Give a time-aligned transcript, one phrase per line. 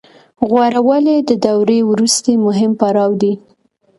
[0.47, 3.33] غوره والی د دورې وروستی مهم پړاو دی